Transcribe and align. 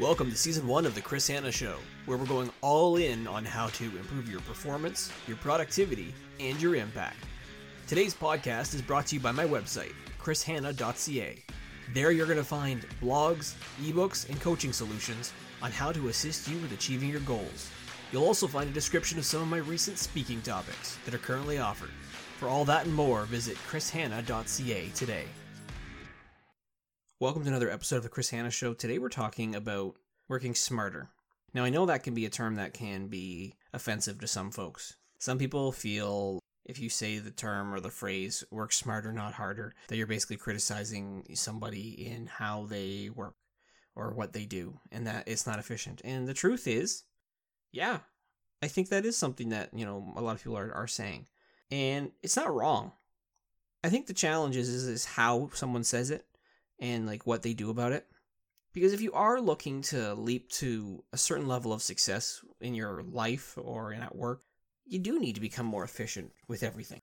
Welcome 0.00 0.30
to 0.30 0.36
season 0.38 0.66
one 0.66 0.86
of 0.86 0.94
The 0.94 1.02
Chris 1.02 1.28
Hanna 1.28 1.52
Show, 1.52 1.76
where 2.06 2.16
we're 2.16 2.24
going 2.24 2.50
all 2.62 2.96
in 2.96 3.26
on 3.26 3.44
how 3.44 3.66
to 3.66 3.84
improve 3.84 4.26
your 4.26 4.40
performance, 4.40 5.12
your 5.28 5.36
productivity, 5.36 6.14
and 6.40 6.60
your 6.62 6.76
impact. 6.76 7.18
Today's 7.86 8.14
podcast 8.14 8.72
is 8.72 8.80
brought 8.80 9.08
to 9.08 9.16
you 9.16 9.20
by 9.20 9.32
my 9.32 9.44
website, 9.44 9.92
chrishanna.ca. 10.18 11.44
There 11.92 12.10
you're 12.10 12.26
going 12.26 12.38
to 12.38 12.44
find 12.44 12.86
blogs, 13.02 13.52
ebooks, 13.82 14.26
and 14.30 14.40
coaching 14.40 14.72
solutions 14.72 15.34
on 15.60 15.70
how 15.70 15.92
to 15.92 16.08
assist 16.08 16.48
you 16.48 16.56
with 16.60 16.72
achieving 16.72 17.10
your 17.10 17.20
goals. 17.20 17.70
You'll 18.12 18.24
also 18.24 18.46
find 18.46 18.70
a 18.70 18.72
description 18.72 19.18
of 19.18 19.26
some 19.26 19.42
of 19.42 19.48
my 19.48 19.58
recent 19.58 19.98
speaking 19.98 20.40
topics 20.40 20.96
that 21.04 21.12
are 21.12 21.18
currently 21.18 21.58
offered. 21.58 21.90
For 22.38 22.48
all 22.48 22.64
that 22.64 22.86
and 22.86 22.94
more, 22.94 23.24
visit 23.26 23.58
chrishanna.ca 23.70 24.88
today. 24.94 25.26
Welcome 27.22 27.44
to 27.44 27.50
another 27.50 27.70
episode 27.70 27.98
of 27.98 28.02
the 28.02 28.08
Chris 28.08 28.30
Hanna 28.30 28.50
Show. 28.50 28.74
Today 28.74 28.98
we're 28.98 29.08
talking 29.08 29.54
about 29.54 29.94
working 30.28 30.56
smarter. 30.56 31.08
Now, 31.54 31.62
I 31.62 31.70
know 31.70 31.86
that 31.86 32.02
can 32.02 32.14
be 32.14 32.26
a 32.26 32.30
term 32.30 32.56
that 32.56 32.74
can 32.74 33.06
be 33.06 33.54
offensive 33.72 34.18
to 34.18 34.26
some 34.26 34.50
folks. 34.50 34.96
Some 35.20 35.38
people 35.38 35.70
feel 35.70 36.40
if 36.64 36.80
you 36.80 36.88
say 36.88 37.18
the 37.18 37.30
term 37.30 37.72
or 37.72 37.78
the 37.78 37.90
phrase 37.90 38.42
work 38.50 38.72
smarter, 38.72 39.12
not 39.12 39.34
harder, 39.34 39.72
that 39.86 39.96
you're 39.96 40.08
basically 40.08 40.36
criticizing 40.36 41.24
somebody 41.34 41.90
in 42.08 42.26
how 42.26 42.66
they 42.66 43.08
work 43.14 43.36
or 43.94 44.12
what 44.14 44.32
they 44.32 44.44
do 44.44 44.80
and 44.90 45.06
that 45.06 45.28
it's 45.28 45.46
not 45.46 45.60
efficient. 45.60 46.00
And 46.04 46.26
the 46.26 46.34
truth 46.34 46.66
is, 46.66 47.04
yeah, 47.70 47.98
I 48.62 48.66
think 48.66 48.88
that 48.88 49.06
is 49.06 49.16
something 49.16 49.50
that, 49.50 49.70
you 49.72 49.86
know, 49.86 50.12
a 50.16 50.20
lot 50.20 50.34
of 50.34 50.42
people 50.42 50.58
are, 50.58 50.74
are 50.74 50.88
saying. 50.88 51.28
And 51.70 52.10
it's 52.20 52.36
not 52.36 52.52
wrong. 52.52 52.90
I 53.84 53.90
think 53.90 54.08
the 54.08 54.12
challenge 54.12 54.56
is, 54.56 54.68
is, 54.68 54.88
is 54.88 55.04
how 55.04 55.50
someone 55.54 55.84
says 55.84 56.10
it 56.10 56.26
and 56.82 57.06
like 57.06 57.26
what 57.26 57.42
they 57.42 57.54
do 57.54 57.70
about 57.70 57.92
it. 57.92 58.06
Because 58.74 58.92
if 58.92 59.00
you 59.00 59.12
are 59.12 59.40
looking 59.40 59.82
to 59.82 60.14
leap 60.14 60.50
to 60.50 61.04
a 61.12 61.16
certain 61.16 61.46
level 61.46 61.72
of 61.72 61.80
success 61.80 62.44
in 62.60 62.74
your 62.74 63.04
life 63.04 63.56
or 63.56 63.92
in 63.92 64.02
at 64.02 64.16
work, 64.16 64.42
you 64.84 64.98
do 64.98 65.20
need 65.20 65.36
to 65.36 65.40
become 65.40 65.64
more 65.64 65.84
efficient 65.84 66.32
with 66.48 66.64
everything. 66.64 66.98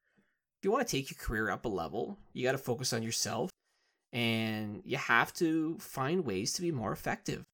If 0.59 0.65
you 0.65 0.71
want 0.71 0.85
to 0.85 0.91
take 0.91 1.09
your 1.09 1.17
career 1.17 1.49
up 1.49 1.63
a 1.63 1.69
level, 1.69 2.17
you 2.33 2.43
got 2.43 2.51
to 2.51 2.57
focus 2.57 2.91
on 2.91 3.03
yourself 3.03 3.49
and 4.11 4.81
you 4.83 4.97
have 4.97 5.33
to 5.35 5.77
find 5.79 6.25
ways 6.25 6.51
to 6.53 6.61
be 6.61 6.71
more 6.71 6.91
effective. 6.91 7.45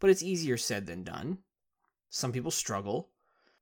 But 0.00 0.10
it's 0.10 0.22
easier 0.22 0.58
said 0.58 0.86
than 0.86 1.02
done. 1.02 1.38
Some 2.10 2.32
people 2.32 2.50
struggle 2.50 3.08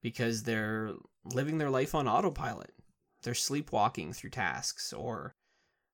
because 0.02 0.42
they're 0.42 0.94
living 1.24 1.58
their 1.58 1.70
life 1.70 1.94
on 1.94 2.08
autopilot. 2.08 2.72
They're 3.22 3.34
sleepwalking 3.34 4.12
through 4.12 4.30
tasks 4.30 4.92
or 4.92 5.34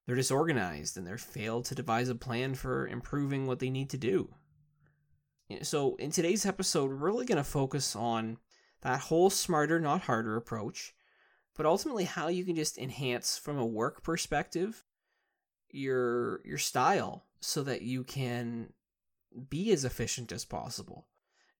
they're 0.06 0.16
disorganized 0.16 0.96
and 0.96 1.06
they're 1.06 1.18
failed 1.18 1.64
to 1.66 1.74
devise 1.74 2.08
a 2.08 2.14
plan 2.14 2.54
for 2.54 2.86
improving 2.86 3.46
what 3.46 3.58
they 3.58 3.70
need 3.70 3.90
to 3.90 3.98
do. 3.98 4.34
So, 5.62 5.96
in 5.96 6.10
today's 6.10 6.46
episode, 6.46 6.88
we're 6.88 6.96
really 6.96 7.26
going 7.26 7.36
to 7.36 7.44
focus 7.44 7.94
on 7.94 8.38
that 8.82 9.00
whole 9.00 9.30
smarter, 9.30 9.78
not 9.78 10.02
harder 10.02 10.36
approach, 10.36 10.94
but 11.56 11.66
ultimately 11.66 12.04
how 12.04 12.28
you 12.28 12.44
can 12.44 12.56
just 12.56 12.78
enhance 12.78 13.38
from 13.38 13.58
a 13.58 13.66
work 13.66 14.02
perspective 14.02 14.84
your 15.70 16.40
your 16.44 16.58
style 16.58 17.24
so 17.40 17.62
that 17.64 17.82
you 17.82 18.04
can 18.04 18.72
be 19.50 19.72
as 19.72 19.84
efficient 19.84 20.32
as 20.32 20.44
possible. 20.44 21.06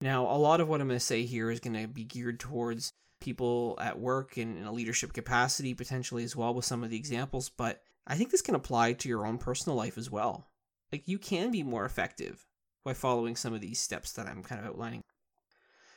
Now, 0.01 0.25
a 0.25 0.37
lot 0.37 0.61
of 0.61 0.67
what 0.67 0.81
I'm 0.81 0.87
going 0.87 0.99
to 0.99 1.05
say 1.05 1.25
here 1.25 1.51
is 1.51 1.59
going 1.59 1.79
to 1.79 1.87
be 1.87 2.03
geared 2.03 2.39
towards 2.39 2.93
people 3.19 3.77
at 3.81 3.99
work 3.99 4.37
and 4.37 4.57
in 4.57 4.65
a 4.65 4.71
leadership 4.71 5.13
capacity 5.13 5.73
potentially 5.73 6.23
as 6.23 6.35
well 6.35 6.53
with 6.53 6.65
some 6.65 6.83
of 6.83 6.89
the 6.89 6.97
examples, 6.97 7.49
but 7.49 7.81
I 8.07 8.15
think 8.15 8.31
this 8.31 8.41
can 8.41 8.55
apply 8.55 8.93
to 8.93 9.09
your 9.09 9.25
own 9.25 9.37
personal 9.37 9.75
life 9.75 9.97
as 9.97 10.11
well. 10.11 10.47
Like 10.91 11.07
you 11.07 11.17
can 11.17 11.51
be 11.51 11.63
more 11.63 11.85
effective 11.85 12.45
by 12.83 12.93
following 12.93 13.35
some 13.35 13.53
of 13.53 13.61
these 13.61 13.79
steps 13.79 14.11
that 14.13 14.27
I'm 14.27 14.43
kind 14.43 14.61
of 14.61 14.67
outlining. 14.67 15.01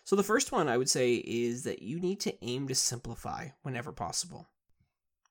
So 0.05 0.17
the 0.17 0.23
first 0.23 0.53
one 0.53 0.69
I 0.69 0.79
would 0.79 0.89
say 0.89 1.17
is 1.17 1.65
that 1.65 1.83
you 1.83 2.01
need 2.01 2.19
to 2.21 2.35
aim 2.43 2.67
to 2.69 2.75
simplify 2.75 3.49
whenever 3.63 3.93
possible. 3.93 4.49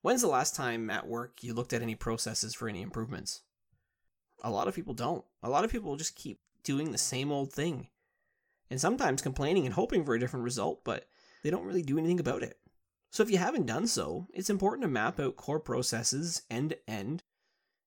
When's 0.02 0.20
the 0.20 0.28
last 0.28 0.54
time 0.54 0.88
at 0.88 1.08
work 1.08 1.42
you 1.42 1.52
looked 1.52 1.72
at 1.72 1.82
any 1.82 1.96
processes 1.96 2.54
for 2.54 2.68
any 2.68 2.80
improvements? 2.82 3.42
A 4.44 4.50
lot 4.50 4.68
of 4.68 4.74
people 4.76 4.94
don't. 4.94 5.24
A 5.42 5.50
lot 5.50 5.64
of 5.64 5.72
people 5.72 5.96
just 5.96 6.14
keep 6.14 6.38
doing 6.62 6.92
the 6.92 6.98
same 6.98 7.32
old 7.32 7.52
thing. 7.52 7.88
And 8.70 8.80
sometimes 8.80 9.20
complaining 9.20 9.64
and 9.64 9.74
hoping 9.74 10.04
for 10.04 10.14
a 10.14 10.20
different 10.20 10.44
result, 10.44 10.84
but 10.84 11.08
they 11.42 11.50
don't 11.50 11.64
really 11.64 11.82
do 11.82 11.98
anything 11.98 12.20
about 12.20 12.44
it. 12.44 12.56
So 13.10 13.22
if 13.22 13.30
you 13.30 13.38
haven't 13.38 13.66
done 13.66 13.86
so, 13.86 14.26
it's 14.34 14.50
important 14.50 14.82
to 14.82 14.88
map 14.88 15.18
out 15.18 15.36
core 15.36 15.60
processes 15.60 16.42
end 16.50 16.70
to 16.70 16.90
end 16.90 17.22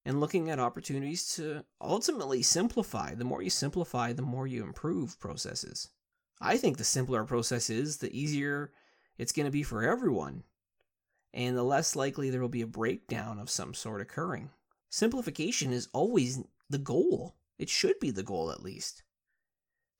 and 0.04 0.20
looking 0.20 0.50
at 0.50 0.60
opportunities 0.60 1.36
to 1.36 1.64
ultimately 1.80 2.42
simplify. 2.42 3.14
The 3.14 3.24
more 3.24 3.42
you 3.42 3.50
simplify, 3.50 4.14
the 4.14 4.24
more 4.24 4.48
you 4.48 4.64
improve 4.64 5.20
processes. 5.20 5.90
I 6.40 6.58
think 6.58 6.78
the 6.78 6.84
simpler 6.84 7.22
a 7.22 7.26
process 7.26 7.70
is, 7.70 7.98
the 7.98 8.18
easier 8.18 8.72
it's 9.18 9.32
going 9.32 9.46
to 9.46 9.52
be 9.52 9.62
for 9.62 9.84
everyone, 9.84 10.44
and 11.34 11.56
the 11.56 11.64
less 11.64 11.96
likely 11.96 12.32
there 12.32 12.42
will 12.42 12.50
be 12.50 12.64
a 12.64 12.68
breakdown 12.68 13.38
of 13.38 13.50
some 13.50 13.76
sort 13.76 14.02
occurring. 14.02 14.50
Simplification 14.90 15.72
is 15.72 15.88
always 15.94 16.40
the 16.70 16.80
goal. 16.80 17.36
It 17.60 17.70
should 17.70 18.00
be 18.00 18.10
the 18.10 18.24
goal, 18.24 18.52
at 18.52 18.64
least. 18.64 19.04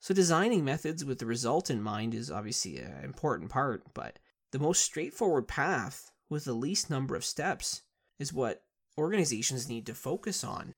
So, 0.00 0.12
designing 0.12 0.64
methods 0.64 1.04
with 1.04 1.20
the 1.20 1.26
result 1.26 1.70
in 1.70 1.80
mind 1.80 2.12
is 2.12 2.30
obviously 2.30 2.78
an 2.78 3.04
important 3.04 3.50
part, 3.50 3.94
but 3.94 4.18
the 4.52 4.58
most 4.58 4.84
straightforward 4.84 5.48
path 5.48 6.12
with 6.28 6.44
the 6.44 6.52
least 6.52 6.88
number 6.88 7.16
of 7.16 7.24
steps 7.24 7.82
is 8.18 8.32
what 8.32 8.62
organizations 8.96 9.68
need 9.68 9.86
to 9.86 9.94
focus 9.94 10.44
on. 10.44 10.72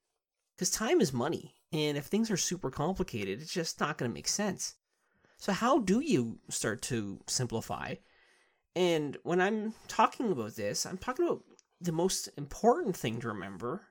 Because 0.57 0.71
time 0.71 1.01
is 1.01 1.13
money, 1.13 1.55
and 1.73 1.99
if 1.99 2.07
things 2.07 2.31
are 2.31 2.37
super 2.37 2.71
complicated, 2.71 3.41
it's 3.43 3.53
just 3.53 3.81
not 3.81 3.99
going 3.99 4.11
to 4.11 4.15
make 4.15 4.29
sense. 4.29 4.77
So, 5.37 5.53
how 5.53 5.81
do 5.81 6.01
you 6.01 6.39
start 6.49 6.81
to 6.83 7.21
simplify? 7.27 7.97
And 8.77 9.17
when 9.25 9.41
I'm 9.41 9.75
talking 9.89 10.31
about 10.31 10.55
this, 10.55 10.87
I'm 10.87 10.97
talking 10.97 11.27
about 11.27 11.43
the 11.81 11.93
most 11.93 12.29
important 12.37 12.97
thing 12.97 13.21
to 13.21 13.29
remember 13.29 13.89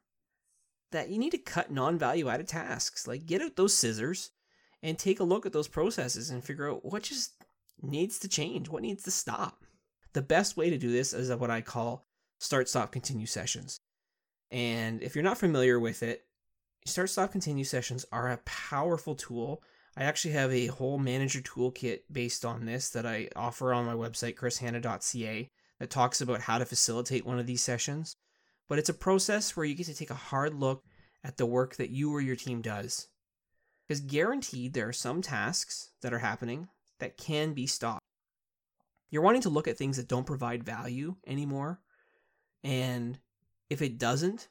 that 0.91 1.09
you 1.09 1.17
need 1.17 1.31
to 1.31 1.37
cut 1.37 1.71
non 1.71 1.97
value 1.97 2.29
added 2.29 2.47
tasks. 2.47 3.07
Like, 3.07 3.25
get 3.25 3.41
out 3.41 3.57
those 3.57 3.73
scissors 3.73 4.31
and 4.81 4.97
take 4.97 5.19
a 5.19 5.25
look 5.25 5.45
at 5.45 5.51
those 5.51 5.67
processes 5.67 6.29
and 6.29 6.43
figure 6.43 6.71
out 6.71 6.85
what 6.85 7.03
just 7.03 7.33
needs 7.81 8.19
to 8.19 8.29
change, 8.29 8.69
what 8.69 8.83
needs 8.83 9.03
to 9.03 9.11
stop. 9.11 9.62
The 10.13 10.21
best 10.21 10.55
way 10.57 10.69
to 10.69 10.77
do 10.77 10.91
this 10.91 11.13
is 11.13 11.31
what 11.31 11.49
I 11.49 11.61
call 11.61 12.05
start, 12.39 12.69
stop, 12.69 12.91
continue 12.91 13.25
sessions. 13.25 13.79
And 14.51 15.01
if 15.01 15.15
you're 15.15 15.23
not 15.23 15.39
familiar 15.39 15.79
with 15.79 16.03
it, 16.03 16.25
start, 16.85 17.09
stop, 17.09 17.31
continue 17.31 17.63
sessions 17.63 18.05
are 18.11 18.29
a 18.29 18.37
powerful 18.45 19.15
tool. 19.15 19.63
I 19.97 20.03
actually 20.03 20.33
have 20.33 20.51
a 20.51 20.67
whole 20.67 20.99
manager 20.99 21.39
toolkit 21.41 22.01
based 22.11 22.45
on 22.45 22.65
this 22.65 22.89
that 22.91 23.05
I 23.05 23.29
offer 23.35 23.73
on 23.73 23.85
my 23.85 23.93
website, 23.93 24.35
chrishanna.ca, 24.35 25.49
that 25.79 25.89
talks 25.89 26.21
about 26.21 26.41
how 26.41 26.59
to 26.59 26.65
facilitate 26.65 27.25
one 27.25 27.39
of 27.39 27.47
these 27.47 27.63
sessions. 27.63 28.15
But 28.69 28.79
it's 28.79 28.89
a 28.89 28.93
process 28.93 29.55
where 29.55 29.65
you 29.65 29.75
get 29.75 29.87
to 29.87 29.95
take 29.95 30.11
a 30.11 30.15
hard 30.15 30.53
look 30.53 30.83
at 31.23 31.37
the 31.37 31.45
work 31.45 31.75
that 31.77 31.89
you 31.89 32.13
or 32.13 32.21
your 32.21 32.35
team 32.35 32.61
does. 32.61 33.07
Because 33.87 34.01
guaranteed, 34.01 34.73
there 34.73 34.87
are 34.87 34.93
some 34.93 35.21
tasks 35.21 35.89
that 36.01 36.13
are 36.13 36.19
happening 36.19 36.67
that 36.99 37.17
can 37.17 37.53
be 37.53 37.67
stopped 37.67 38.02
you're 39.13 39.21
wanting 39.21 39.43
to 39.43 39.49
look 39.49 39.67
at 39.67 39.77
things 39.77 39.97
that 39.97 40.07
don't 40.07 40.25
provide 40.25 40.63
value 40.63 41.15
anymore. 41.27 41.79
And 42.63 43.19
if 43.69 43.83
it 43.83 43.99
doesn't 43.99 44.49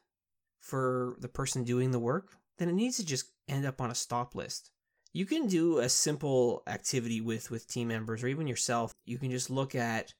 for 0.61 1.17
the 1.19 1.27
person 1.27 1.65
doing 1.65 1.91
the 1.91 1.99
work, 1.99 2.37
then 2.57 2.69
it 2.69 2.73
needs 2.73 2.95
to 2.95 3.05
just 3.05 3.25
end 3.49 3.65
up 3.65 3.81
on 3.81 3.91
a 3.91 3.95
stop 3.95 4.35
list. 4.35 4.71
You 5.11 5.25
can 5.25 5.47
do 5.47 5.79
a 5.79 5.89
simple 5.89 6.63
activity 6.65 7.19
with 7.19 7.51
with 7.51 7.67
team 7.67 7.89
members 7.89 8.23
or 8.23 8.29
even 8.29 8.47
yourself. 8.47 8.93
You 9.03 9.17
can 9.17 9.31
just 9.31 9.49
look 9.49 9.75
at 9.75 10.13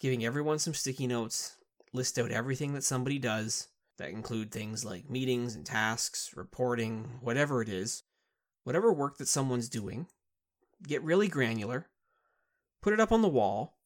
giving 0.00 0.24
everyone 0.24 0.58
some 0.58 0.72
sticky 0.72 1.06
notes, 1.06 1.58
list 1.92 2.18
out 2.18 2.30
everything 2.30 2.72
that 2.72 2.84
somebody 2.84 3.18
does 3.18 3.68
that 3.98 4.08
include 4.08 4.50
things 4.50 4.82
like 4.82 5.10
meetings 5.10 5.54
and 5.54 5.66
tasks, 5.66 6.30
reporting, 6.34 7.18
whatever 7.20 7.60
it 7.60 7.68
is, 7.68 8.02
whatever 8.64 8.94
work 8.94 9.18
that 9.18 9.28
someone's 9.28 9.68
doing. 9.68 10.06
Get 10.82 11.02
really 11.02 11.28
granular 11.28 11.88
put 12.82 12.92
it 12.92 13.00
up 13.00 13.12
on 13.12 13.22
the 13.22 13.28
wall, 13.28 13.76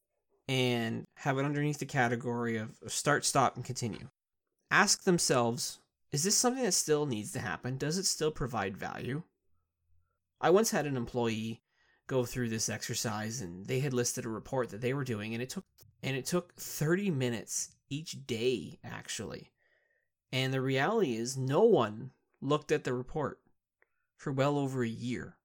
and 0.48 1.04
have 1.16 1.38
it 1.38 1.44
underneath 1.44 1.78
the 1.78 1.86
category 1.86 2.56
of 2.56 2.76
start, 2.88 3.24
stop, 3.24 3.56
and 3.56 3.64
continue. 3.64 4.08
Ask 4.70 5.04
themselves 5.04 5.78
is 6.12 6.24
this 6.24 6.36
something 6.36 6.62
that 6.62 6.72
still 6.72 7.06
needs 7.06 7.32
to 7.32 7.38
happen? 7.38 7.78
Does 7.78 7.96
it 7.96 8.04
still 8.04 8.30
provide 8.30 8.76
value? 8.76 9.22
I 10.42 10.50
once 10.50 10.70
had 10.70 10.84
an 10.84 10.96
employee 10.96 11.62
go 12.06 12.26
through 12.26 12.50
this 12.50 12.68
exercise 12.68 13.40
and 13.40 13.64
they 13.64 13.80
had 13.80 13.94
listed 13.94 14.26
a 14.26 14.28
report 14.28 14.68
that 14.70 14.82
they 14.82 14.92
were 14.92 15.04
doing 15.04 15.32
and 15.32 15.42
it 15.42 15.48
took 15.48 15.64
and 16.02 16.16
it 16.16 16.26
took 16.26 16.54
30 16.56 17.10
minutes 17.10 17.70
each 17.88 18.26
day 18.26 18.78
actually. 18.84 19.52
And 20.30 20.52
the 20.52 20.60
reality 20.60 21.16
is 21.16 21.36
no 21.36 21.62
one 21.62 22.10
looked 22.42 22.72
at 22.72 22.84
the 22.84 22.92
report 22.92 23.38
for 24.16 24.32
well 24.32 24.58
over 24.58 24.82
a 24.82 24.88
year. 24.88 25.36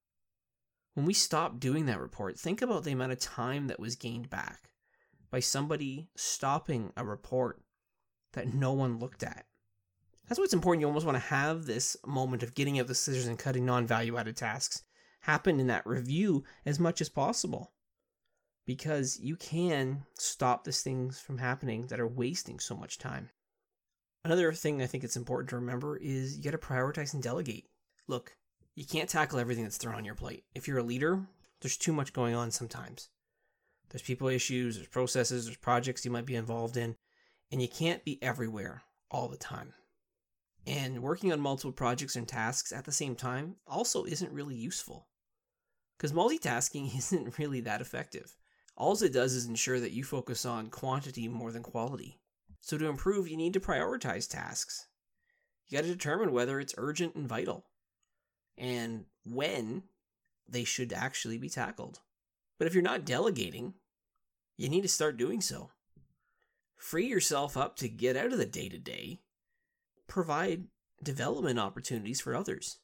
When 0.97 1.05
we 1.05 1.13
stopped 1.13 1.59
doing 1.59 1.85
that 1.85 1.99
report, 1.99 2.39
think 2.39 2.63
about 2.63 2.83
the 2.83 2.91
amount 2.91 3.11
of 3.11 3.19
time 3.19 3.67
that 3.67 3.79
was 3.79 3.95
gained 3.95 4.31
back 4.31 4.71
by 5.29 5.39
somebody 5.39 6.09
stopping 6.15 6.91
a 6.97 7.05
report 7.05 7.61
that 8.33 8.51
no 8.51 8.73
one 8.73 8.97
looked 8.97 9.21
at. 9.21 9.45
That's 10.27 10.39
what's 10.39 10.55
important. 10.55 10.81
You 10.81 10.87
almost 10.87 11.05
want 11.05 11.17
to 11.17 11.29
have 11.29 11.67
this 11.67 11.97
moment 12.03 12.41
of 12.41 12.55
getting 12.55 12.79
out 12.79 12.87
the 12.87 12.95
scissors 12.95 13.27
and 13.27 13.37
cutting 13.37 13.63
non 13.63 13.85
value 13.85 14.17
added 14.17 14.37
tasks 14.37 14.85
happen 15.19 15.59
in 15.59 15.67
that 15.67 15.85
review 15.85 16.43
as 16.65 16.79
much 16.79 16.99
as 16.99 17.09
possible 17.09 17.73
because 18.65 19.19
you 19.19 19.35
can 19.35 20.03
stop 20.17 20.63
these 20.63 20.81
things 20.81 21.19
from 21.19 21.37
happening 21.37 21.85
that 21.89 21.99
are 21.99 22.07
wasting 22.07 22.59
so 22.59 22.75
much 22.75 22.97
time. 22.97 23.29
Another 24.25 24.51
thing 24.51 24.81
I 24.81 24.87
think 24.87 25.03
it's 25.03 25.15
important 25.15 25.51
to 25.51 25.57
remember 25.57 25.95
is 25.95 26.37
you 26.37 26.43
got 26.43 26.53
to 26.53 26.57
prioritize 26.57 27.13
and 27.13 27.21
delegate. 27.21 27.69
Look, 28.07 28.35
you 28.77 28.85
can't 28.85 29.09
tackle 29.09 29.39
everything 29.39 29.63
that's 29.63 29.77
thrown 29.77 29.95
on 29.95 30.05
your 30.05 30.13
plate. 30.13 30.43
If 30.53 30.67
you're 30.67 30.77
a 30.77 30.83
leader, 30.83 31.25
there's 31.61 31.77
too 31.77 31.91
much 31.91 32.13
going 32.13 32.35
on 32.35 32.51
sometimes. 32.51 33.09
There's 33.89 34.03
people 34.03 34.27
issues, 34.27 34.75
there's 34.75 34.87
processes, 34.87 35.45
there's 35.45 35.57
projects 35.57 36.05
you 36.05 36.11
might 36.11 36.27
be 36.27 36.35
involved 36.35 36.77
in, 36.77 36.95
and 37.51 37.59
you 37.59 37.67
can't 37.67 38.05
be 38.05 38.21
everywhere 38.21 38.83
all 39.09 39.29
the 39.29 39.37
time. 39.37 39.73
And 40.67 41.01
working 41.01 41.33
on 41.33 41.39
multiple 41.39 41.71
projects 41.71 42.15
and 42.15 42.27
tasks 42.27 42.71
at 42.71 42.85
the 42.85 42.91
same 42.91 43.15
time 43.15 43.55
also 43.65 44.05
isn't 44.05 44.31
really 44.31 44.53
useful. 44.53 45.07
Because 45.97 46.13
multitasking 46.13 46.95
isn't 46.97 47.39
really 47.39 47.61
that 47.61 47.81
effective. 47.81 48.35
All 48.75 48.95
it 49.01 49.11
does 49.11 49.33
is 49.33 49.47
ensure 49.47 49.79
that 49.79 49.93
you 49.93 50.03
focus 50.03 50.45
on 50.45 50.69
quantity 50.69 51.27
more 51.27 51.51
than 51.51 51.63
quality. 51.63 52.19
So, 52.61 52.77
to 52.77 52.85
improve, 52.85 53.27
you 53.27 53.37
need 53.37 53.53
to 53.53 53.59
prioritize 53.59 54.29
tasks. 54.29 54.85
You 55.67 55.79
got 55.79 55.85
to 55.85 55.91
determine 55.91 56.31
whether 56.31 56.59
it's 56.59 56.75
urgent 56.77 57.15
and 57.15 57.27
vital, 57.27 57.65
and 58.57 59.05
when 59.25 59.83
they 60.47 60.63
should 60.63 60.93
actually 60.93 61.37
be 61.37 61.49
tackled. 61.49 61.99
But 62.57 62.67
if 62.67 62.73
you're 62.73 62.83
not 62.83 63.05
delegating, 63.05 63.75
you 64.57 64.69
need 64.69 64.81
to 64.81 64.87
start 64.87 65.17
doing 65.17 65.41
so. 65.41 65.71
Free 66.77 67.07
yourself 67.07 67.57
up 67.57 67.75
to 67.77 67.89
get 67.89 68.17
out 68.17 68.31
of 68.31 68.37
the 68.37 68.45
day 68.45 68.69
to 68.69 68.77
day. 68.77 69.19
Provide 70.07 70.65
development 71.03 71.59
opportunities 71.59 72.21
for 72.21 72.35
others 72.35 72.77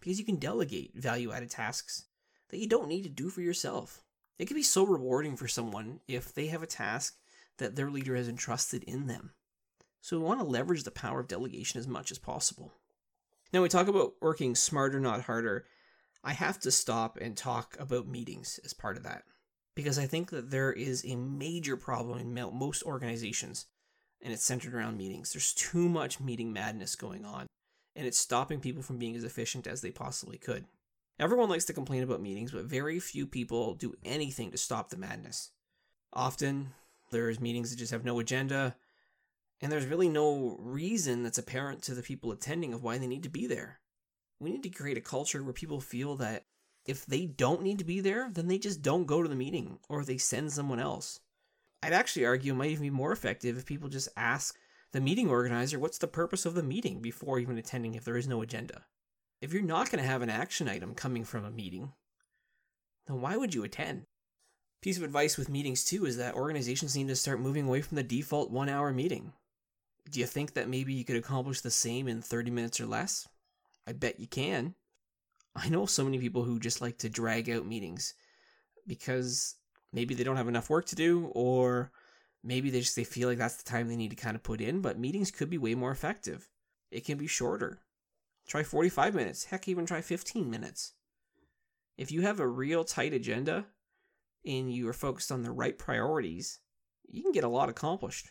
because 0.00 0.18
you 0.18 0.24
can 0.24 0.36
delegate 0.36 0.96
value 0.96 1.32
added 1.32 1.50
tasks 1.50 2.06
that 2.48 2.58
you 2.58 2.68
don't 2.68 2.88
need 2.88 3.02
to 3.02 3.08
do 3.08 3.28
for 3.28 3.42
yourself. 3.42 4.02
It 4.38 4.46
can 4.46 4.56
be 4.56 4.62
so 4.62 4.86
rewarding 4.86 5.36
for 5.36 5.48
someone 5.48 6.00
if 6.08 6.34
they 6.34 6.46
have 6.46 6.62
a 6.62 6.66
task 6.66 7.16
that 7.58 7.76
their 7.76 7.90
leader 7.90 8.16
has 8.16 8.28
entrusted 8.28 8.82
in 8.84 9.06
them. 9.06 9.32
So 10.00 10.18
we 10.18 10.24
want 10.24 10.40
to 10.40 10.46
leverage 10.46 10.84
the 10.84 10.90
power 10.90 11.20
of 11.20 11.28
delegation 11.28 11.78
as 11.78 11.86
much 11.86 12.10
as 12.10 12.18
possible. 12.18 12.72
Now, 13.52 13.62
we 13.62 13.68
talk 13.68 13.88
about 13.88 14.14
working 14.20 14.54
smarter, 14.54 15.00
not 15.00 15.22
harder. 15.22 15.66
I 16.22 16.32
have 16.32 16.60
to 16.60 16.70
stop 16.70 17.18
and 17.20 17.36
talk 17.36 17.76
about 17.78 18.06
meetings 18.06 18.60
as 18.64 18.72
part 18.72 18.96
of 18.96 19.02
that 19.04 19.22
because 19.74 19.98
I 19.98 20.06
think 20.06 20.30
that 20.30 20.50
there 20.50 20.72
is 20.72 21.04
a 21.06 21.16
major 21.16 21.76
problem 21.76 22.18
in 22.18 22.34
most 22.34 22.82
organizations 22.82 23.66
and 24.22 24.32
it's 24.32 24.44
centered 24.44 24.74
around 24.74 24.98
meetings. 24.98 25.32
There's 25.32 25.54
too 25.54 25.88
much 25.88 26.20
meeting 26.20 26.52
madness 26.52 26.94
going 26.94 27.24
on 27.24 27.46
and 27.96 28.06
it's 28.06 28.18
stopping 28.18 28.60
people 28.60 28.82
from 28.82 28.98
being 28.98 29.16
as 29.16 29.24
efficient 29.24 29.66
as 29.66 29.80
they 29.80 29.90
possibly 29.90 30.38
could. 30.38 30.66
Everyone 31.18 31.48
likes 31.48 31.64
to 31.66 31.72
complain 31.72 32.02
about 32.02 32.22
meetings, 32.22 32.52
but 32.52 32.64
very 32.64 32.98
few 32.98 33.26
people 33.26 33.74
do 33.74 33.94
anything 34.04 34.50
to 34.50 34.58
stop 34.58 34.90
the 34.90 34.96
madness. 34.96 35.50
Often, 36.12 36.70
there's 37.10 37.40
meetings 37.40 37.70
that 37.70 37.76
just 37.76 37.92
have 37.92 38.04
no 38.04 38.18
agenda, 38.20 38.76
and 39.60 39.70
there's 39.70 39.86
really 39.86 40.08
no 40.08 40.56
reason 40.58 41.22
that's 41.22 41.38
apparent 41.38 41.82
to 41.82 41.94
the 41.94 42.02
people 42.02 42.32
attending 42.32 42.72
of 42.72 42.82
why 42.82 42.98
they 42.98 43.06
need 43.06 43.22
to 43.24 43.28
be 43.28 43.46
there. 43.46 43.80
We 44.40 44.50
need 44.50 44.62
to 44.62 44.70
create 44.70 44.96
a 44.96 45.02
culture 45.02 45.42
where 45.42 45.52
people 45.52 45.80
feel 45.80 46.16
that 46.16 46.44
if 46.86 47.04
they 47.04 47.26
don't 47.26 47.62
need 47.62 47.78
to 47.78 47.84
be 47.84 48.00
there, 48.00 48.30
then 48.32 48.48
they 48.48 48.58
just 48.58 48.80
don't 48.80 49.06
go 49.06 49.22
to 49.22 49.28
the 49.28 49.34
meeting 49.34 49.78
or 49.88 50.02
they 50.02 50.16
send 50.16 50.52
someone 50.52 50.80
else. 50.80 51.20
I'd 51.82 51.92
actually 51.92 52.24
argue 52.24 52.52
it 52.52 52.56
might 52.56 52.70
even 52.70 52.82
be 52.82 52.90
more 52.90 53.12
effective 53.12 53.56
if 53.58 53.66
people 53.66 53.88
just 53.88 54.08
ask 54.16 54.56
the 54.92 55.00
meeting 55.00 55.28
organizer 55.28 55.78
what's 55.78 55.98
the 55.98 56.06
purpose 56.06 56.46
of 56.46 56.54
the 56.54 56.62
meeting 56.62 57.00
before 57.00 57.38
even 57.38 57.58
attending 57.58 57.94
if 57.94 58.04
there 58.04 58.16
is 58.16 58.26
no 58.26 58.42
agenda. 58.42 58.84
If 59.40 59.52
you're 59.52 59.62
not 59.62 59.90
going 59.90 60.02
to 60.02 60.08
have 60.08 60.22
an 60.22 60.30
action 60.30 60.68
item 60.68 60.94
coming 60.94 61.24
from 61.24 61.44
a 61.44 61.50
meeting, 61.50 61.92
then 63.06 63.20
why 63.20 63.36
would 63.36 63.54
you 63.54 63.64
attend? 63.64 64.04
Piece 64.82 64.96
of 64.96 65.02
advice 65.02 65.36
with 65.36 65.48
meetings 65.48 65.84
too 65.84 66.06
is 66.06 66.16
that 66.16 66.34
organizations 66.34 66.96
need 66.96 67.08
to 67.08 67.16
start 67.16 67.40
moving 67.40 67.66
away 67.66 67.82
from 67.82 67.96
the 67.96 68.02
default 68.02 68.50
one 68.50 68.68
hour 68.68 68.92
meeting. 68.92 69.32
Do 70.08 70.20
you 70.20 70.26
think 70.26 70.54
that 70.54 70.68
maybe 70.68 70.92
you 70.92 71.04
could 71.04 71.16
accomplish 71.16 71.60
the 71.60 71.70
same 71.70 72.08
in 72.08 72.22
30 72.22 72.50
minutes 72.50 72.80
or 72.80 72.86
less? 72.86 73.28
I 73.86 73.92
bet 73.92 74.20
you 74.20 74.26
can. 74.26 74.74
I 75.54 75.68
know 75.68 75.86
so 75.86 76.04
many 76.04 76.18
people 76.18 76.44
who 76.44 76.60
just 76.60 76.80
like 76.80 76.98
to 76.98 77.08
drag 77.08 77.50
out 77.50 77.66
meetings 77.66 78.14
because 78.86 79.56
maybe 79.92 80.14
they 80.14 80.24
don't 80.24 80.36
have 80.36 80.48
enough 80.48 80.70
work 80.70 80.86
to 80.86 80.96
do 80.96 81.30
or 81.34 81.90
maybe 82.42 82.70
they 82.70 82.80
just 82.80 82.96
they 82.96 83.04
feel 83.04 83.28
like 83.28 83.38
that's 83.38 83.56
the 83.56 83.68
time 83.68 83.88
they 83.88 83.96
need 83.96 84.10
to 84.10 84.16
kind 84.16 84.36
of 84.36 84.42
put 84.42 84.60
in, 84.60 84.80
but 84.80 84.98
meetings 84.98 85.30
could 85.30 85.50
be 85.50 85.58
way 85.58 85.74
more 85.74 85.90
effective. 85.90 86.48
It 86.90 87.04
can 87.04 87.18
be 87.18 87.26
shorter. 87.26 87.80
Try 88.46 88.62
45 88.62 89.14
minutes. 89.14 89.44
Heck, 89.44 89.68
even 89.68 89.86
try 89.86 90.00
15 90.00 90.48
minutes. 90.50 90.94
If 91.96 92.10
you 92.10 92.22
have 92.22 92.40
a 92.40 92.46
real 92.46 92.84
tight 92.84 93.12
agenda 93.12 93.66
and 94.44 94.72
you 94.72 94.88
are 94.88 94.94
focused 94.94 95.30
on 95.30 95.42
the 95.42 95.50
right 95.50 95.76
priorities, 95.76 96.58
you 97.08 97.22
can 97.22 97.32
get 97.32 97.44
a 97.44 97.48
lot 97.48 97.68
accomplished 97.68 98.30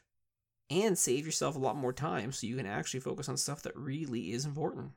and 0.70 0.98
save 0.98 1.26
yourself 1.26 1.56
a 1.56 1.60
lot 1.60 1.76
more 1.76 1.94
time 1.94 2.32
so 2.32 2.48
you 2.48 2.58
can 2.58 2.66
actually 2.66 3.00
focus 3.00 3.28
on 3.28 3.38
stuff 3.38 3.62
that 3.64 3.76
really 3.76 4.32
is 4.32 4.46
important. 4.46 4.92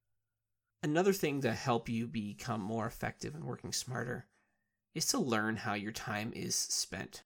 Another 0.83 1.13
thing 1.13 1.41
to 1.43 1.53
help 1.53 1.89
you 1.89 2.07
become 2.07 2.61
more 2.61 2.87
effective 2.87 3.35
and 3.35 3.45
working 3.45 3.73
smarter 3.73 4.27
is 4.95 5.07
to 5.07 5.19
learn 5.19 5.57
how 5.57 5.75
your 5.75 5.93
time 5.93 6.33
is 6.35 6.55
spent. 6.55 7.23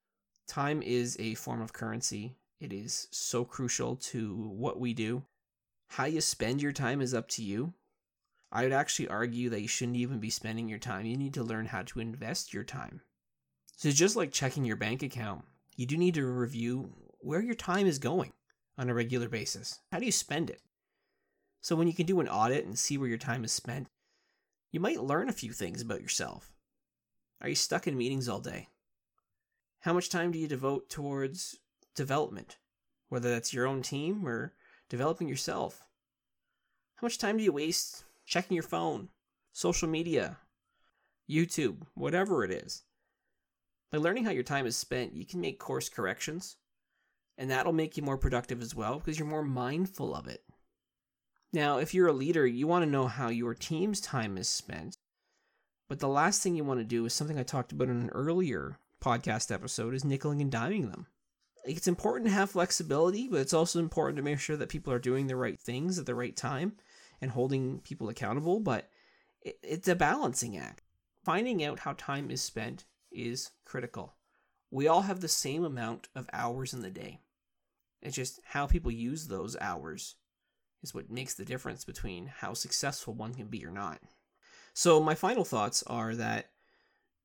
Time 0.47 0.81
is 0.81 1.17
a 1.19 1.33
form 1.33 1.61
of 1.61 1.73
currency. 1.73 2.35
It 2.59 2.71
is 2.71 3.07
so 3.11 3.43
crucial 3.43 3.95
to 3.95 4.33
what 4.35 4.79
we 4.79 4.93
do. 4.93 5.23
How 5.89 6.05
you 6.05 6.21
spend 6.21 6.61
your 6.61 6.71
time 6.71 7.01
is 7.01 7.13
up 7.13 7.27
to 7.29 7.43
you. 7.43 7.73
I 8.51 8.63
would 8.63 8.71
actually 8.71 9.09
argue 9.09 9.49
that 9.49 9.61
you 9.61 9.67
shouldn't 9.67 9.97
even 9.97 10.19
be 10.19 10.29
spending 10.29 10.69
your 10.69 10.79
time. 10.79 11.05
You 11.05 11.17
need 11.17 11.33
to 11.33 11.43
learn 11.43 11.65
how 11.65 11.81
to 11.83 11.99
invest 11.99 12.53
your 12.53 12.63
time. 12.63 13.01
So, 13.75 13.91
just 13.91 14.15
like 14.15 14.31
checking 14.31 14.63
your 14.63 14.77
bank 14.77 15.03
account, 15.03 15.43
you 15.75 15.85
do 15.85 15.97
need 15.97 16.13
to 16.15 16.25
review 16.25 16.91
where 17.19 17.41
your 17.41 17.55
time 17.55 17.87
is 17.87 17.99
going 17.99 18.33
on 18.77 18.89
a 18.89 18.93
regular 18.93 19.29
basis. 19.29 19.79
How 19.91 19.99
do 19.99 20.05
you 20.05 20.11
spend 20.11 20.49
it? 20.49 20.61
So, 21.61 21.75
when 21.75 21.87
you 21.87 21.93
can 21.93 22.05
do 22.05 22.19
an 22.19 22.27
audit 22.27 22.65
and 22.65 22.77
see 22.77 22.97
where 22.97 23.07
your 23.07 23.17
time 23.17 23.43
is 23.43 23.51
spent, 23.51 23.87
you 24.71 24.79
might 24.79 25.01
learn 25.01 25.29
a 25.29 25.33
few 25.33 25.51
things 25.51 25.81
about 25.81 26.01
yourself. 26.01 26.51
Are 27.41 27.49
you 27.49 27.55
stuck 27.55 27.87
in 27.87 27.97
meetings 27.97 28.29
all 28.29 28.39
day? 28.39 28.67
How 29.81 29.93
much 29.93 30.09
time 30.09 30.31
do 30.31 30.39
you 30.39 30.47
devote 30.47 30.89
towards 30.89 31.57
development, 31.95 32.57
whether 33.09 33.29
that's 33.29 33.53
your 33.53 33.67
own 33.67 33.81
team 33.81 34.27
or 34.27 34.53
developing 34.89 35.27
yourself? 35.27 35.83
How 36.95 37.05
much 37.05 37.17
time 37.17 37.37
do 37.37 37.43
you 37.43 37.51
waste 37.51 38.03
checking 38.27 38.55
your 38.55 38.63
phone, 38.63 39.07
social 39.53 39.87
media, 39.87 40.37
YouTube, 41.29 41.77
whatever 41.95 42.43
it 42.43 42.51
is. 42.51 42.83
By 43.91 43.97
learning 43.97 44.25
how 44.25 44.31
your 44.31 44.43
time 44.43 44.65
is 44.65 44.75
spent, 44.75 45.15
you 45.15 45.25
can 45.25 45.39
make 45.39 45.59
course 45.59 45.87
corrections, 45.89 46.57
and 47.37 47.51
that'll 47.51 47.73
make 47.73 47.97
you 47.97 48.03
more 48.03 48.17
productive 48.17 48.61
as 48.61 48.73
well 48.73 48.97
because 48.99 49.19
you're 49.19 49.27
more 49.27 49.43
mindful 49.43 50.15
of 50.15 50.27
it. 50.27 50.43
Now, 51.53 51.77
if 51.77 51.93
you're 51.93 52.07
a 52.07 52.13
leader, 52.13 52.45
you 52.45 52.67
want 52.67 52.83
to 52.83 52.91
know 52.91 53.07
how 53.07 53.29
your 53.29 53.53
team's 53.53 54.01
time 54.01 54.37
is 54.37 54.49
spent, 54.49 54.97
but 55.87 55.99
the 55.99 56.07
last 56.07 56.41
thing 56.41 56.55
you 56.55 56.63
want 56.63 56.79
to 56.79 56.85
do 56.85 57.05
is 57.05 57.13
something 57.13 57.39
I 57.39 57.43
talked 57.43 57.71
about 57.71 57.87
in 57.87 58.01
an 58.01 58.09
earlier 58.09 58.79
podcast 59.01 59.53
episode 59.53 59.93
is 59.93 60.03
nickeling 60.03 60.41
and 60.41 60.51
diming 60.51 60.91
them. 60.91 61.07
It's 61.65 61.87
important 61.87 62.27
to 62.27 62.33
have 62.33 62.51
flexibility, 62.51 63.27
but 63.27 63.41
it's 63.41 63.53
also 63.53 63.79
important 63.79 64.17
to 64.17 64.23
make 64.23 64.39
sure 64.39 64.57
that 64.57 64.69
people 64.69 64.91
are 64.91 64.99
doing 64.99 65.27
the 65.27 65.35
right 65.35 65.59
things 65.59 65.99
at 65.99 66.05
the 66.05 66.15
right 66.15 66.35
time 66.35 66.73
and 67.21 67.31
holding 67.31 67.79
people 67.79 68.09
accountable, 68.09 68.59
but 68.59 68.89
it's 69.41 69.87
a 69.87 69.95
balancing 69.95 70.57
act. 70.57 70.83
Finding 71.23 71.63
out 71.63 71.79
how 71.79 71.93
time 71.93 72.31
is 72.31 72.41
spent 72.41 72.85
is 73.11 73.51
critical. 73.65 74.15
We 74.71 74.87
all 74.87 75.01
have 75.01 75.21
the 75.21 75.27
same 75.27 75.63
amount 75.63 76.07
of 76.15 76.29
hours 76.31 76.73
in 76.73 76.81
the 76.81 76.89
day. 76.89 77.21
It's 78.01 78.15
just 78.15 78.39
how 78.43 78.67
people 78.67 78.91
use 78.91 79.27
those 79.27 79.57
hours 79.59 80.15
is 80.83 80.93
what 80.93 81.09
makes 81.09 81.33
the 81.33 81.45
difference 81.45 81.83
between 81.83 82.27
how 82.27 82.53
successful 82.53 83.13
one 83.13 83.33
can 83.33 83.47
be 83.47 83.65
or 83.65 83.71
not. 83.71 83.99
So, 84.73 85.01
my 85.01 85.15
final 85.15 85.43
thoughts 85.43 85.83
are 85.87 86.15
that 86.15 86.51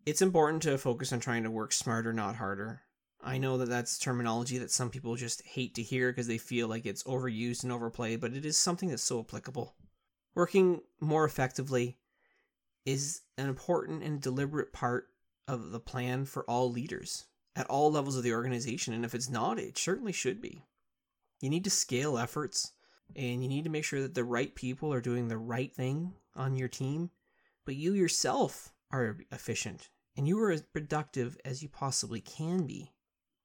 it's 0.07 0.23
important 0.23 0.63
to 0.63 0.79
focus 0.79 1.13
on 1.13 1.21
trying 1.21 1.43
to 1.43 1.51
work 1.51 1.73
smarter, 1.73 2.13
not 2.13 2.37
harder. 2.37 2.83
I 3.21 3.39
know 3.39 3.59
that 3.59 3.69
that's 3.69 3.99
terminology 3.99 4.59
that 4.59 4.71
some 4.71 4.91
people 4.91 5.15
just 5.15 5.43
hate 5.43 5.75
to 5.77 5.83
hear 5.83 6.11
because 6.11 6.27
they 6.27 6.39
feel 6.39 6.67
like 6.67 6.87
it's 6.87 7.05
overused 7.05 7.63
and 7.63 7.73
overplayed, 7.73 8.21
but 8.21 8.33
it 8.33 8.45
is 8.45 8.57
something 8.57 8.89
that's 8.89 9.03
so 9.03 9.21
applicable. 9.21 9.77
Working 10.35 10.81
more 11.01 11.25
effectively 11.25 11.99
is 12.85 13.21
an 13.39 13.49
important 13.49 14.03
and 14.03 14.21
deliberate 14.21 14.73
part 14.73 15.09
of 15.47 15.71
the 15.71 15.79
plan 15.79 16.25
for 16.25 16.43
all 16.45 16.71
leaders 16.71 17.27
at 17.55 17.67
all 17.67 17.91
levels 17.91 18.17
of 18.17 18.23
the 18.23 18.33
organization. 18.33 18.95
And 18.95 19.05
if 19.05 19.15
it's 19.15 19.31
not, 19.31 19.59
it 19.59 19.79
certainly 19.79 20.13
should 20.13 20.41
be. 20.41 20.65
You 21.41 21.51
need 21.51 21.65
to 21.65 21.71
scale 21.71 22.19
efforts 22.19 22.73
and 23.15 23.43
you 23.43 23.49
need 23.49 23.65
to 23.65 23.71
make 23.71 23.85
sure 23.85 24.01
that 24.01 24.15
the 24.15 24.25
right 24.25 24.55
people 24.55 24.93
are 24.93 25.01
doing 25.01 25.29
the 25.29 25.37
right 25.37 25.73
thing 25.73 26.15
on 26.35 26.57
your 26.57 26.69
team, 26.69 27.11
but 27.65 27.77
you 27.77 27.93
yourself 27.93 28.73
are 28.91 29.19
efficient 29.31 29.91
and 30.17 30.29
you 30.29 30.39
are 30.43 30.51
as 30.51 30.63
productive 30.63 31.37
as 31.45 31.63
you 31.63 31.69
possibly 31.69 32.21
can 32.21 32.67
be. 32.67 32.93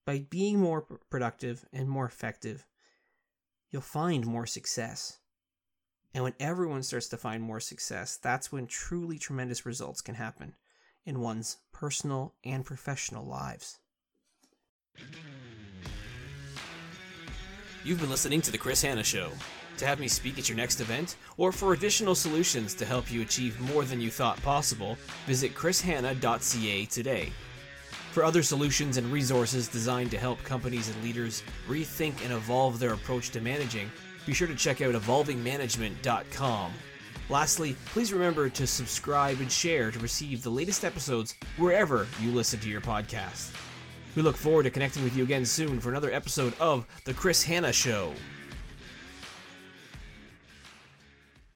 By 0.05 0.25
being 0.29 0.59
more 0.59 0.81
productive 1.09 1.65
and 1.73 1.89
more 1.89 2.05
effective, 2.05 2.65
you'll 3.71 3.81
find 3.81 4.25
more 4.25 4.45
success. 4.45 5.19
And 6.13 6.23
when 6.23 6.33
everyone 6.39 6.83
starts 6.83 7.09
to 7.09 7.17
find 7.17 7.43
more 7.43 7.59
success, 7.59 8.17
that's 8.17 8.51
when 8.51 8.67
truly 8.67 9.17
tremendous 9.19 9.65
results 9.65 10.01
can 10.01 10.15
happen 10.15 10.55
in 11.05 11.19
one's 11.19 11.57
personal 11.73 12.35
and 12.43 12.65
professional 12.65 13.25
lives. 13.25 13.79
You've 17.83 18.01
been 18.01 18.09
listening 18.09 18.41
to 18.41 18.51
The 18.51 18.57
Chris 18.57 18.81
Hanna 18.81 19.03
Show. 19.03 19.31
To 19.77 19.85
have 19.85 19.99
me 19.99 20.07
speak 20.07 20.37
at 20.37 20.49
your 20.49 20.57
next 20.57 20.81
event, 20.81 21.15
or 21.37 21.51
for 21.51 21.71
additional 21.71 22.15
solutions 22.15 22.73
to 22.73 22.85
help 22.85 23.09
you 23.11 23.21
achieve 23.21 23.59
more 23.61 23.85
than 23.85 24.01
you 24.01 24.09
thought 24.09 24.41
possible, 24.41 24.97
visit 25.25 25.53
chrishanna.ca 25.53 26.85
today. 26.85 27.31
For 28.11 28.23
other 28.23 28.41
solutions 28.41 28.97
and 28.97 29.07
resources 29.07 29.67
designed 29.67 30.11
to 30.11 30.17
help 30.17 30.43
companies 30.43 30.89
and 30.89 31.01
leaders 31.03 31.43
rethink 31.67 32.23
and 32.23 32.33
evolve 32.33 32.79
their 32.79 32.93
approach 32.93 33.29
to 33.29 33.41
managing, 33.41 33.91
be 34.25 34.33
sure 34.33 34.47
to 34.47 34.55
check 34.55 34.81
out 34.81 34.95
evolvingmanagement.com. 34.95 36.73
Lastly, 37.29 37.75
please 37.85 38.11
remember 38.11 38.49
to 38.49 38.65
subscribe 38.65 39.39
and 39.39 39.51
share 39.51 39.91
to 39.91 39.99
receive 39.99 40.43
the 40.43 40.49
latest 40.49 40.83
episodes 40.83 41.35
wherever 41.57 42.07
you 42.21 42.31
listen 42.31 42.59
to 42.59 42.69
your 42.69 42.81
podcast. 42.81 43.51
We 44.17 44.23
look 44.23 44.35
forward 44.35 44.63
to 44.63 44.71
connecting 44.71 45.03
with 45.03 45.15
you 45.15 45.23
again 45.23 45.45
soon 45.45 45.79
for 45.79 45.91
another 45.91 46.11
episode 46.11 46.55
of 46.59 46.87
The 47.03 47.13
Chris 47.13 47.43
Hanna 47.43 47.71
Show. 47.71 48.13